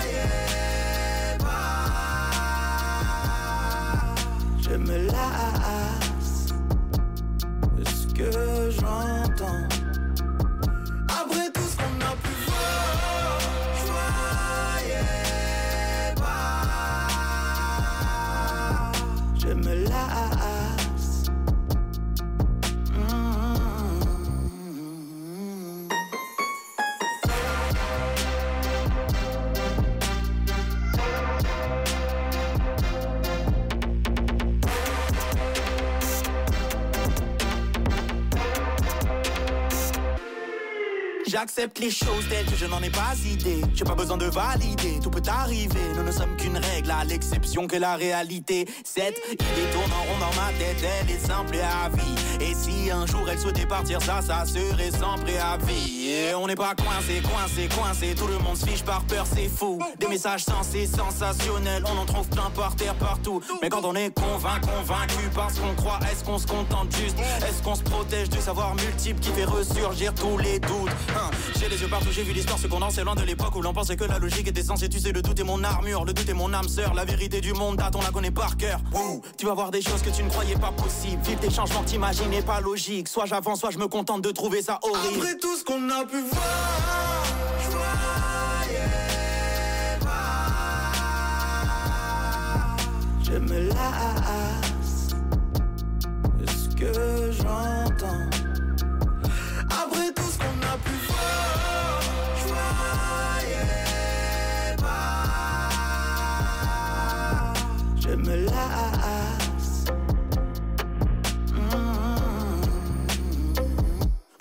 voyais 0.00 0.28
pas. 1.38 1.82
Je 4.62 4.76
me 4.76 5.06
lasse 5.06 6.52
de 7.76 7.84
ce 7.84 8.06
que 8.14 8.70
j'entends. 8.70 9.21
J'accepte 41.42 41.80
les 41.80 41.90
choses 41.90 42.28
telles 42.28 42.46
que 42.46 42.54
je 42.54 42.66
n'en 42.66 42.80
ai 42.84 42.88
pas 42.88 43.16
idée. 43.26 43.62
J'ai 43.74 43.82
pas 43.82 43.96
besoin 43.96 44.16
de 44.16 44.26
valider, 44.26 45.00
tout 45.02 45.10
peut 45.10 45.20
arriver. 45.26 45.80
Nous 45.96 46.04
ne 46.04 46.12
sommes 46.12 46.36
qu'une 46.36 46.56
règle, 46.56 46.92
à 46.92 47.02
l'exception 47.02 47.66
que 47.66 47.74
la 47.74 47.96
réalité. 47.96 48.64
Cette 48.84 49.18
idée 49.28 49.68
tourne 49.72 49.90
en 49.90 50.04
rond 50.04 50.18
dans 50.20 50.40
ma 50.40 50.52
tête, 50.56 50.76
elle 50.80 51.10
est 51.10 51.18
simple 51.18 51.56
et 51.56 51.60
à 51.60 51.88
vie. 51.88 52.22
Et 52.40 52.54
si 52.54 52.92
un 52.92 53.06
jour 53.06 53.28
elle 53.28 53.40
souhaitait 53.40 53.66
partir, 53.66 54.00
ça, 54.02 54.22
ça 54.22 54.44
serait 54.46 54.92
sans 54.92 55.16
préavis. 55.18 56.10
Et 56.10 56.34
on 56.36 56.46
n'est 56.46 56.54
pas 56.54 56.76
coincé, 56.76 57.20
coincé, 57.20 57.68
coincé. 57.76 58.14
Tout 58.14 58.28
le 58.28 58.38
monde 58.38 58.56
se 58.56 58.64
fiche 58.64 58.84
par 58.84 59.02
peur, 59.02 59.26
c'est 59.26 59.48
fou. 59.48 59.80
Des 59.98 60.06
messages 60.06 60.44
sensés, 60.44 60.86
sensationnels, 60.86 61.82
on 61.92 61.98
en 61.98 62.04
trouve 62.04 62.28
plein 62.28 62.50
par 62.54 62.76
terre, 62.76 62.94
partout. 62.94 63.40
Mais 63.60 63.68
quand 63.68 63.84
on 63.84 63.96
est 63.96 64.14
convaincu, 64.14 64.68
convaincu 64.68 65.28
parce 65.34 65.58
qu'on 65.58 65.74
croit, 65.74 65.98
est-ce 66.12 66.22
qu'on 66.22 66.38
se 66.38 66.46
contente 66.46 66.94
juste? 66.96 67.18
Est-ce 67.48 67.64
qu'on 67.64 67.74
se 67.74 67.82
protège 67.82 68.28
du 68.28 68.38
savoir 68.38 68.76
multiple 68.76 69.18
qui 69.18 69.30
fait 69.30 69.44
ressurgir 69.44 70.14
tous 70.14 70.38
les 70.38 70.60
doutes? 70.60 70.90
Hein, 71.16 71.31
J'ai 71.58 71.68
les 71.68 71.80
yeux 71.80 71.88
partout, 71.88 72.08
j'ai 72.10 72.22
vu 72.22 72.32
l'histoire 72.32 72.58
se 72.58 72.66
condenser 72.66 73.02
loin 73.02 73.14
de 73.14 73.22
l'époque 73.22 73.54
où 73.56 73.62
l'on 73.62 73.72
pensait 73.72 73.96
que 73.96 74.04
la 74.04 74.18
logique 74.18 74.48
était 74.48 74.62
censée 74.62 74.88
tu 74.88 74.98
sais 74.98 75.12
le 75.12 75.22
doute 75.22 75.38
est 75.38 75.44
mon 75.44 75.62
armure, 75.62 76.04
le 76.04 76.12
doute 76.12 76.28
est 76.28 76.34
mon 76.34 76.52
âme 76.52 76.68
sœur, 76.68 76.94
la 76.94 77.04
vérité 77.04 77.40
du 77.40 77.52
monde 77.52 77.76
date, 77.76 77.94
on 77.96 78.02
la 78.02 78.10
connaît 78.10 78.30
par 78.30 78.56
cœur. 78.56 78.80
Tu 79.38 79.46
vas 79.46 79.54
voir 79.54 79.70
des 79.70 79.82
choses 79.82 80.02
que 80.02 80.10
tu 80.10 80.22
ne 80.22 80.28
croyais 80.28 80.56
pas 80.56 80.72
possibles, 80.72 81.22
vivre 81.22 81.40
des 81.40 81.50
changements 81.50 81.82
t'imaginais 81.82 82.42
pas 82.42 82.60
logiques. 82.60 83.08
Soit 83.08 83.26
j'avance, 83.26 83.60
soit 83.60 83.70
je 83.70 83.78
me 83.78 83.88
contente 83.88 84.22
de 84.22 84.30
trouver 84.30 84.62
ça 84.62 84.78
horrible. 84.82 85.20
Après 85.20 85.38
tout 85.38 85.56
ce 85.56 85.64
qu'on 85.64 85.88
a 85.90 86.04
pu 86.04 86.20
voir. 86.30 86.42
Je 93.24 93.38
me 93.38 93.68
lasse 93.68 95.08
de 96.38 96.46
ce 96.46 96.68
que 96.76 97.32
j'entends. 97.32 98.41
Je 108.32 109.21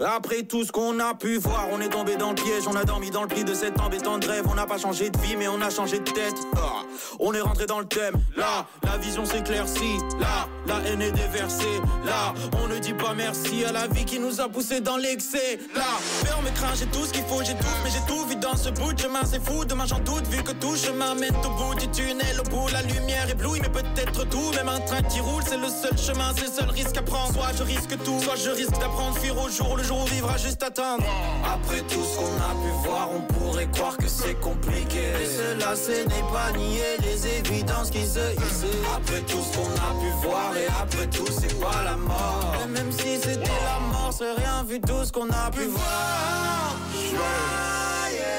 Après 0.03 0.41
tout 0.43 0.63
ce 0.63 0.71
qu'on 0.71 0.99
a 0.99 1.13
pu 1.13 1.37
voir, 1.37 1.67
on 1.71 1.79
est 1.79 1.89
tombé 1.89 2.15
dans 2.15 2.29
le 2.29 2.35
piège, 2.35 2.63
on 2.67 2.75
a 2.75 2.83
dormi 2.83 3.11
dans 3.11 3.21
le 3.21 3.27
pli 3.27 3.43
de 3.43 3.53
cette 3.53 3.79
embêtante 3.79 4.25
rêve. 4.25 4.45
On 4.49 4.55
n'a 4.55 4.65
pas 4.65 4.79
changé 4.79 5.11
de 5.11 5.17
vie, 5.19 5.35
mais 5.35 5.47
on 5.47 5.61
a 5.61 5.69
changé 5.69 5.99
de 5.99 6.09
tête. 6.11 6.35
Ah, 6.55 6.83
on 7.19 7.33
est 7.33 7.41
rentré 7.41 7.67
dans 7.67 7.79
le 7.79 7.85
thème. 7.85 8.15
Là, 8.35 8.65
la 8.83 8.97
vision 8.97 9.25
s'éclaircit. 9.25 9.99
Là, 10.19 10.47
la 10.65 10.89
haine 10.89 11.01
est 11.01 11.11
déversée. 11.11 11.79
Là, 12.03 12.33
on 12.63 12.67
ne 12.67 12.79
dit 12.79 12.93
pas 12.93 13.13
merci 13.15 13.63
à 13.63 13.71
la 13.71 13.87
vie 13.87 14.05
qui 14.05 14.19
nous 14.19 14.41
a 14.41 14.49
poussé 14.49 14.81
dans 14.81 14.97
l'excès. 14.97 15.59
Là, 15.75 15.83
ferme 16.25 16.45
craint, 16.55 16.73
j'ai 16.73 16.87
tout 16.87 17.05
ce 17.05 17.13
qu'il 17.13 17.23
faut, 17.25 17.43
j'ai 17.43 17.53
tout, 17.53 17.77
mais 17.83 17.91
j'ai 17.91 18.05
tout 18.07 18.25
vu 18.25 18.35
dans 18.37 18.55
ce 18.55 18.69
bout 18.69 18.93
de 18.93 18.99
chemin. 18.99 19.21
C'est 19.23 19.43
fou, 19.43 19.65
demain 19.65 19.85
j'en 19.85 19.99
doute, 19.99 20.25
vu 20.29 20.41
que 20.41 20.53
tout 20.53 20.75
chemin 20.75 21.13
mène 21.13 21.35
au 21.35 21.49
bout 21.49 21.75
du 21.75 21.87
tunnel. 21.89 22.39
Au 22.39 22.49
bout, 22.49 22.67
la 22.69 22.81
lumière 22.81 23.29
éblouit, 23.29 23.59
mais 23.61 23.69
peut-être 23.69 24.27
tout. 24.29 24.51
Même 24.55 24.69
un 24.69 24.79
train 24.79 25.03
qui 25.03 25.19
roule, 25.19 25.43
c'est 25.47 25.57
le 25.57 25.69
seul 25.69 25.95
chemin, 25.95 26.31
c'est 26.35 26.47
le 26.47 26.51
seul 26.51 26.69
risque 26.71 26.97
à 26.97 27.03
prendre. 27.03 27.33
Soit 27.33 27.53
je 27.55 27.63
risque 27.63 28.03
tout, 28.03 28.19
soit 28.19 28.35
je 28.35 28.49
risque 28.49 28.79
d'apprendre, 28.79 29.15
fuir 29.19 29.37
au 29.37 29.47
jour 29.49 29.77
le 29.77 29.83
jour 29.83 29.90
où 29.91 30.05
vivra 30.05 30.37
juste 30.37 30.63
attendre. 30.63 31.03
Après 31.43 31.81
tout 31.81 32.03
ce 32.03 32.17
qu'on 32.17 32.37
a 32.37 32.53
pu 32.61 32.87
voir, 32.87 33.09
on 33.13 33.21
pourrait 33.33 33.67
croire 33.71 33.97
que 33.97 34.07
c'est 34.07 34.39
compliqué. 34.39 35.01
Mais 35.13 35.25
cela, 35.25 35.75
ce 35.75 35.91
n'est 36.07 36.27
pas 36.31 36.51
nier 36.57 36.97
les 37.01 37.27
évidences 37.39 37.89
qui 37.89 38.05
se 38.05 38.19
hissent. 38.19 38.65
Après 38.95 39.21
tout 39.21 39.41
ce 39.41 39.57
qu'on 39.57 39.73
a 39.73 39.91
pu 40.01 40.09
voir, 40.27 40.55
et 40.55 40.67
après 40.81 41.07
tout, 41.07 41.27
c'est 41.27 41.59
pas 41.59 41.83
la 41.83 41.97
mort. 41.97 42.55
Et 42.63 42.67
même 42.67 42.91
si 42.91 43.17
c'était 43.17 43.61
la 43.63 43.79
mort, 43.91 44.13
c'est 44.17 44.33
rien 44.33 44.63
vu 44.67 44.79
tout 44.79 45.03
ce 45.03 45.11
qu'on 45.11 45.29
a 45.29 45.51
pu 45.51 45.65
voir. 45.65 46.75
Joyeux. 46.93 48.31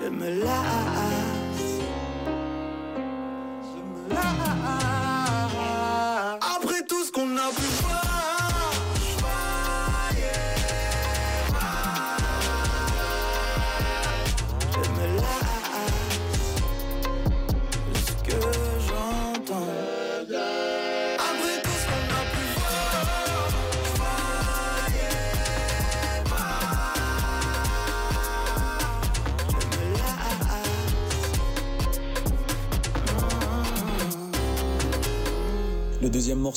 Je 0.00 0.08
me. 0.08 1.27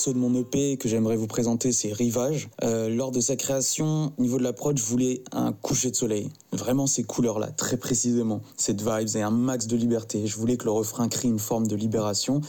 De 0.09 0.17
mon 0.17 0.33
EP 0.33 0.77
que 0.77 0.89
j'aimerais 0.89 1.15
vous 1.15 1.27
présenter, 1.27 1.71
c'est 1.71 1.93
Rivage. 1.93 2.49
Euh, 2.63 2.89
lors 2.89 3.11
de 3.11 3.19
sa 3.19 3.35
création, 3.35 4.11
au 4.17 4.21
niveau 4.21 4.39
de 4.39 4.43
la 4.43 4.53
prod, 4.53 4.77
je 4.77 4.83
voulais 4.83 5.21
un 5.31 5.53
coucher 5.53 5.91
de 5.91 5.95
soleil. 5.95 6.29
Vraiment 6.51 6.85
ces 6.87 7.03
couleurs-là, 7.03 7.47
très 7.47 7.77
précisément. 7.77 8.41
Cette 8.57 8.81
vibes 8.81 9.15
et 9.15 9.21
un 9.21 9.31
max 9.31 9.67
de 9.67 9.77
liberté. 9.77 10.27
Je 10.27 10.35
voulais 10.35 10.57
que 10.57 10.65
le 10.65 10.71
refrain 10.71 11.07
crée 11.07 11.27
une 11.29 11.39
forme 11.39 11.67
de 11.67 11.75
libération. 11.75 12.41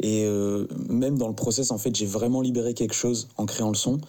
Et 0.00 0.24
euh, 0.24 0.66
même 0.88 1.18
dans 1.18 1.28
le 1.28 1.34
process, 1.34 1.70
en 1.70 1.78
fait, 1.78 1.94
j'ai 1.94 2.06
vraiment 2.06 2.40
libéré 2.40 2.74
quelque 2.74 2.94
chose 2.94 3.28
en 3.36 3.46
créant 3.46 3.68
le 3.70 3.76
son. 3.76 4.00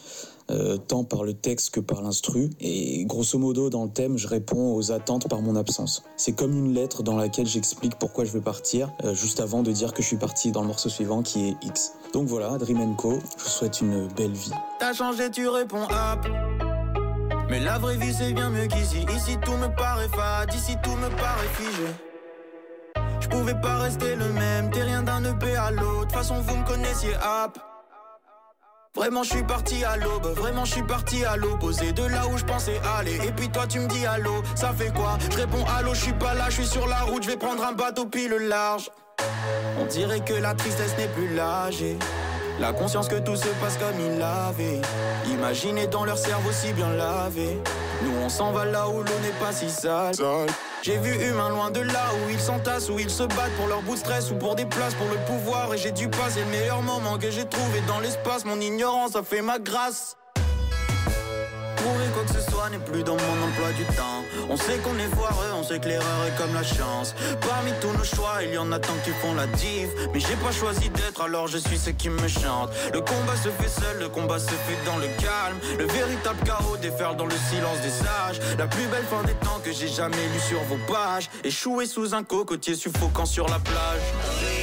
euh, 0.51 0.77
tant 0.77 1.03
par 1.03 1.23
le 1.23 1.33
texte 1.33 1.71
que 1.71 1.79
par 1.79 2.01
l'instru. 2.01 2.49
Et 2.59 3.05
grosso 3.05 3.37
modo, 3.37 3.69
dans 3.69 3.85
le 3.85 3.89
thème, 3.89 4.17
je 4.17 4.27
réponds 4.27 4.75
aux 4.75 4.91
attentes 4.91 5.27
par 5.27 5.41
mon 5.41 5.55
absence. 5.55 6.03
C'est 6.17 6.33
comme 6.33 6.53
une 6.53 6.73
lettre 6.73 7.03
dans 7.03 7.15
laquelle 7.15 7.47
j'explique 7.47 7.97
pourquoi 7.99 8.25
je 8.25 8.31
veux 8.31 8.41
partir, 8.41 8.91
euh, 9.03 9.13
juste 9.13 9.39
avant 9.39 9.63
de 9.63 9.71
dire 9.71 9.93
que 9.93 10.01
je 10.01 10.07
suis 10.07 10.17
parti 10.17 10.51
dans 10.51 10.61
le 10.61 10.67
morceau 10.67 10.89
suivant 10.89 11.21
qui 11.21 11.49
est 11.49 11.55
X. 11.63 11.93
Donc 12.13 12.27
voilà, 12.27 12.57
Dream 12.57 12.95
Co, 12.95 13.19
je 13.37 13.43
vous 13.43 13.49
souhaite 13.49 13.81
une 13.81 14.07
belle 14.15 14.33
vie. 14.33 14.51
T'as 14.79 14.93
changé, 14.93 15.29
tu 15.31 15.47
réponds. 15.47 15.87
Mais 17.49 17.59
la 17.59 17.77
vraie 17.77 17.97
vie 17.97 18.13
c'est 18.13 18.33
bien 18.33 18.49
mieux 18.49 18.67
qu'ici. 18.67 19.05
Ici 19.15 19.37
tout 19.43 19.57
me 19.57 19.67
paraît 19.67 20.09
fade, 20.09 20.53
ici 20.53 20.75
tout 20.83 20.95
me 20.95 21.09
paraît 21.09 21.47
figé. 21.53 21.87
Je 23.19 23.27
pouvais 23.27 23.55
pas 23.55 23.77
rester 23.79 24.15
le 24.15 24.29
même, 24.29 24.69
t'es 24.71 24.83
rien 24.83 25.03
d'un 25.03 25.23
EP 25.23 25.55
à 25.55 25.71
l'autre. 25.71 26.13
Façon 26.13 26.41
vous 26.41 26.57
me 26.57 26.65
connaissiez 26.65 27.15
hop. 27.15 27.57
Vraiment 28.95 29.23
je 29.23 29.31
suis 29.31 29.43
parti 29.43 29.83
à 29.83 29.97
l'aube, 29.97 30.25
vraiment 30.37 30.63
je 30.63 30.71
suis 30.71 30.83
parti 30.83 31.25
à 31.25 31.35
l'opposé 31.35 31.91
de 31.91 32.03
là 32.03 32.27
où 32.27 32.37
je 32.37 32.45
pensais 32.45 32.79
aller. 32.97 33.15
Et 33.27 33.31
puis 33.33 33.49
toi 33.49 33.67
tu 33.67 33.79
me 33.79 33.87
dis 33.87 34.05
allô, 34.05 34.41
ça 34.55 34.71
fait 34.71 34.93
quoi? 34.93 35.17
Je 35.29 35.35
réponds 35.35 35.65
allô, 35.77 35.93
je 35.93 36.01
suis 36.01 36.13
pas 36.13 36.33
là, 36.33 36.45
je 36.47 36.61
suis 36.61 36.65
sur 36.65 36.87
la 36.87 37.01
route, 37.01 37.23
je 37.23 37.29
vais 37.29 37.35
prendre 37.35 37.61
un 37.65 37.73
bateau 37.73 38.05
pile 38.05 38.33
large. 38.47 38.89
On 39.81 39.85
dirait 39.85 40.21
que 40.21 40.33
la 40.33 40.53
tristesse 40.53 40.97
n'est 40.97 41.09
plus 41.09 41.35
là, 41.35 41.69
j'ai 41.71 41.97
la 42.59 42.73
conscience 42.73 43.07
que 43.07 43.19
tout 43.19 43.35
se 43.35 43.47
passe 43.61 43.77
comme 43.77 43.99
il 43.99 44.17
l'avait. 44.19 44.81
Imaginez 45.27 45.87
dans 45.87 46.05
leur 46.05 46.17
cerveau 46.17 46.51
si 46.51 46.73
bien 46.73 46.89
lavé. 46.89 47.59
Nous 48.03 48.11
on 48.23 48.29
s'en 48.29 48.51
va 48.51 48.65
là 48.65 48.87
où 48.87 48.97
l'eau 48.97 49.19
n'est 49.21 49.39
pas 49.39 49.51
si 49.51 49.69
sale. 49.69 50.13
J'ai 50.81 50.97
vu 50.97 51.15
humains 51.27 51.49
loin 51.49 51.71
de 51.71 51.81
là 51.81 52.05
où 52.13 52.29
ils 52.29 52.39
s'entassent, 52.39 52.89
où 52.89 52.99
ils 52.99 53.09
se 53.09 53.23
battent 53.23 53.55
pour 53.57 53.67
leur 53.67 53.81
bout 53.81 53.95
de 53.95 53.99
stress 53.99 54.29
ou 54.31 54.35
pour 54.35 54.55
des 54.55 54.65
places, 54.65 54.93
pour 54.93 55.07
le 55.07 55.17
pouvoir. 55.25 55.73
Et 55.73 55.77
j'ai 55.77 55.91
dû 55.91 56.07
passer 56.09 56.41
le 56.41 56.51
meilleur 56.51 56.81
moment 56.81 57.17
que 57.17 57.31
j'ai 57.31 57.45
trouvé 57.45 57.81
dans 57.87 57.99
l'espace. 57.99 58.45
Mon 58.45 58.59
ignorance 58.59 59.15
a 59.15 59.23
fait 59.23 59.41
ma 59.41 59.57
grâce. 59.57 60.15
N'est 62.71 62.79
plus 62.79 63.03
dans 63.03 63.13
mon 63.13 63.47
emploi 63.47 63.71
du 63.77 63.83
temps. 63.95 64.23
On 64.49 64.57
sait 64.57 64.77
qu'on 64.77 64.97
est 64.97 65.15
foireux, 65.15 65.51
on 65.55 65.63
sait 65.63 65.77
que 65.77 65.87
l'erreur 65.87 66.25
est 66.27 66.35
comme 66.35 66.51
la 66.55 66.63
chance. 66.63 67.13
Parmi 67.47 67.71
tous 67.79 67.91
nos 67.95 68.03
choix, 68.03 68.41
il 68.41 68.55
y 68.55 68.57
en 68.57 68.71
a 68.71 68.79
tant 68.79 68.95
qui 69.03 69.11
font 69.11 69.35
la 69.35 69.45
diff. 69.45 69.89
Mais 70.11 70.19
j'ai 70.19 70.35
pas 70.37 70.51
choisi 70.51 70.89
d'être, 70.89 71.21
alors 71.21 71.47
je 71.47 71.59
suis 71.59 71.77
ce 71.77 71.91
qui 71.91 72.09
me 72.09 72.27
chante. 72.27 72.71
Le 72.91 73.01
combat 73.01 73.35
se 73.35 73.49
fait 73.49 73.69
seul, 73.69 73.99
le 73.99 74.09
combat 74.09 74.39
se 74.39 74.49
fait 74.49 74.77
dans 74.83 74.97
le 74.97 75.05
calme. 75.21 75.59
Le 75.77 75.85
véritable 75.85 76.39
chaos 76.43 76.77
déferle 76.81 77.17
dans 77.17 77.27
le 77.27 77.37
silence 77.51 77.79
des 77.81 77.91
sages. 77.91 78.39
La 78.57 78.65
plus 78.65 78.87
belle 78.87 79.05
fin 79.05 79.21
des 79.23 79.35
temps 79.45 79.61
que 79.63 79.71
j'ai 79.71 79.87
jamais 79.87 80.15
lu 80.33 80.39
sur 80.39 80.61
vos 80.63 80.79
pages. 80.91 81.29
Échoué 81.43 81.85
sous 81.85 82.15
un 82.15 82.23
cocotier 82.23 82.73
suffocant 82.73 83.27
sur 83.27 83.47
la 83.47 83.59
plage. 83.59 84.54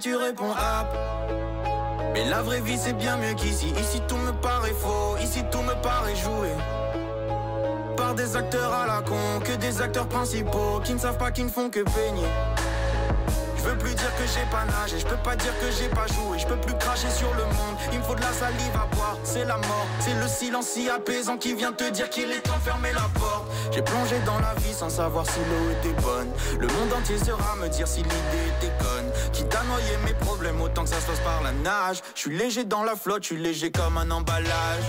Tu 0.00 0.16
réponds 0.16 0.52
hop. 0.52 0.96
Mais 2.14 2.24
la 2.30 2.40
vraie 2.40 2.62
vie 2.62 2.78
c'est 2.78 2.94
bien 2.94 3.18
mieux 3.18 3.34
qu'ici. 3.34 3.74
Ici 3.78 4.00
tout 4.08 4.16
me 4.16 4.32
paraît 4.32 4.72
faux, 4.72 5.18
ici 5.22 5.44
tout 5.50 5.60
me 5.60 5.74
paraît 5.82 6.16
joué. 6.16 6.48
Par 7.94 8.14
des 8.14 8.36
acteurs 8.36 8.72
à 8.72 8.86
la 8.86 9.02
con, 9.02 9.38
que 9.44 9.52
des 9.56 9.82
acteurs 9.82 10.08
principaux 10.08 10.80
qui 10.82 10.94
ne 10.94 10.98
savent 10.98 11.18
pas, 11.18 11.30
qui 11.30 11.44
ne 11.44 11.50
font 11.50 11.68
que 11.68 11.80
peigner. 11.80 12.26
Je 13.58 13.62
veux 13.64 13.76
plus 13.76 13.94
dire 13.94 14.10
que 14.16 14.22
j'ai 14.22 14.46
pas 14.50 14.64
nagé, 14.64 14.98
je 14.98 15.04
peux 15.04 15.22
pas 15.22 15.36
dire 15.36 15.52
que 15.60 15.70
j'ai 15.70 15.88
pas 15.88 16.06
joué, 16.06 16.38
je 16.38 16.46
peux 16.46 16.56
plus 16.56 16.74
cracher 16.78 17.10
sur 17.10 17.28
le 17.34 17.44
monde, 17.44 17.76
il 17.92 17.98
me 17.98 18.04
faut 18.04 18.14
de 18.14 18.22
la 18.22 18.32
salive 18.32 18.74
à 18.74 18.86
boire, 18.96 19.18
c'est 19.24 19.44
la 19.44 19.58
mort, 19.58 19.86
c'est 20.00 20.14
le 20.14 20.26
silence 20.26 20.68
si 20.68 20.88
apaisant 20.88 21.36
qui 21.36 21.52
vient 21.54 21.72
te 21.72 21.84
dire 21.90 22.08
qu'il 22.08 22.32
est 22.32 22.40
temps 22.40 22.56
de 22.56 22.62
fermer 22.62 22.92
la 22.94 23.06
porte. 23.20 23.39
J'ai 23.70 23.82
plongé 23.82 24.16
dans 24.26 24.38
la 24.40 24.54
vie 24.54 24.72
sans 24.72 24.90
savoir 24.90 25.24
si 25.26 25.38
l'eau 25.38 25.70
était 25.70 26.02
bonne, 26.02 26.28
le 26.58 26.66
monde 26.66 26.92
entier 26.92 27.16
sera 27.18 27.54
me 27.56 27.68
dire 27.68 27.86
si 27.86 28.02
l'idée 28.02 28.48
était 28.58 28.72
conne, 28.82 29.10
quitte 29.32 29.54
à 29.54 29.62
noyer 29.64 29.96
mes 30.04 30.14
problèmes 30.14 30.60
autant 30.60 30.82
que 30.82 30.90
ça 30.90 31.00
se 31.00 31.06
passe 31.06 31.20
par 31.20 31.42
la 31.42 31.52
nage, 31.52 32.02
je 32.14 32.20
suis 32.20 32.36
léger 32.36 32.64
dans 32.64 32.82
la 32.82 32.96
flotte, 32.96 33.22
je 33.22 33.28
suis 33.28 33.36
léger 33.36 33.70
comme 33.70 33.96
un 33.96 34.10
emballage. 34.10 34.82